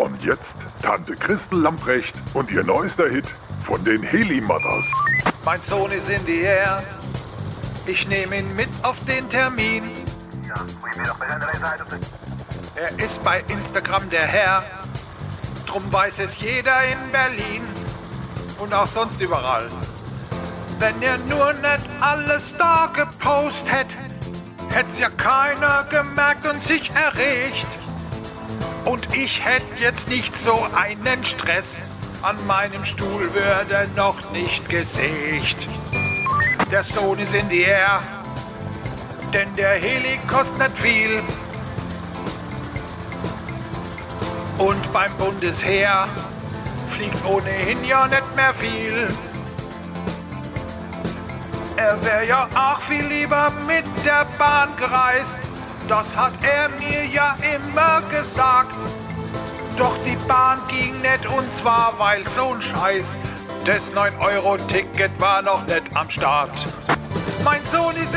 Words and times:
Und 0.00 0.24
jetzt 0.24 0.40
Tante 0.82 1.14
Christel 1.14 1.60
Lamprecht 1.60 2.14
und 2.32 2.50
ihr 2.50 2.64
neuester 2.64 3.06
Hit 3.10 3.26
von 3.60 3.84
den 3.84 4.02
Heli 4.02 4.40
Mothers. 4.40 4.86
Mein 5.44 5.60
Sohn 5.68 5.92
ist 5.92 6.08
in 6.08 6.24
die 6.24 6.40
Air. 6.40 6.82
Ich 7.84 8.08
nehme 8.08 8.38
ihn 8.38 8.56
mit 8.56 8.70
auf 8.82 8.96
den 9.04 9.28
Termin. 9.28 9.84
Er 12.76 12.98
ist 12.98 13.22
bei 13.22 13.42
Instagram 13.48 14.08
der 14.08 14.26
Herr. 14.26 14.64
Drum 15.66 15.92
weiß 15.92 16.14
es 16.20 16.38
jeder 16.38 16.82
in 16.84 17.12
Berlin 17.12 17.62
und 18.58 18.72
auch 18.72 18.86
sonst 18.86 19.20
überall. 19.20 19.68
Wenn 20.78 21.02
er 21.02 21.18
nur 21.28 21.52
nicht 21.52 21.88
alles 22.00 22.44
da 22.56 22.90
gepostet 22.96 23.70
hätte, 23.70 24.74
hätt's 24.74 24.98
ja 24.98 25.10
keiner 25.10 25.84
gemerkt 25.90 26.46
und 26.46 26.66
sich 26.66 26.90
erregt. 26.94 27.79
Ich 29.12 29.44
hätte 29.44 29.78
jetzt 29.80 30.08
nicht 30.08 30.32
so 30.44 30.54
einen 30.74 31.24
Stress. 31.24 31.64
An 32.22 32.36
meinem 32.46 32.84
Stuhl 32.84 33.32
würde 33.34 33.88
noch 33.96 34.16
nicht 34.32 34.68
gesägt. 34.68 35.56
Der 36.70 36.84
Sohn 36.84 37.18
ist 37.18 37.34
in 37.34 37.48
die 37.48 37.62
Air, 37.62 37.98
denn 39.34 39.48
der 39.56 39.72
Heli 39.72 40.16
kostet 40.28 40.58
nicht 40.58 40.82
viel. 40.82 41.20
Und 44.58 44.92
beim 44.92 45.12
Bundesheer 45.16 46.06
fliegt 46.94 47.24
ohnehin 47.24 47.84
ja 47.84 48.06
nicht 48.06 48.36
mehr 48.36 48.54
viel. 48.54 49.08
Er 51.76 52.04
wäre 52.04 52.26
ja 52.28 52.48
auch 52.54 52.80
viel 52.82 53.04
lieber 53.06 53.50
mit 53.66 53.84
der 54.04 54.26
Bahn 54.38 54.68
gereist. 54.76 55.26
Das 55.88 56.06
hat 56.14 56.34
er 56.42 56.68
mir 56.78 57.06
ja 57.06 57.34
immer 57.56 58.02
gesagt. 58.10 58.99
Bahn 60.30 60.60
ging 60.68 60.92
nicht 61.00 61.26
und 61.36 61.44
zwar 61.60 61.92
weil 61.98 62.22
so'n 62.38 62.62
Scheiß. 62.62 63.04
Das 63.66 63.92
9-Euro-Ticket 63.92 65.20
war 65.20 65.42
noch 65.42 65.66
nicht 65.66 65.82
am 65.96 66.08
Start. 66.08 66.56
Mein 67.44 67.60
Sohn 67.64 67.96
ist. 67.96 68.09